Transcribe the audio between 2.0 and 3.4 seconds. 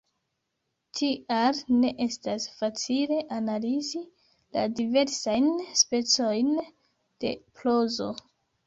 estas facile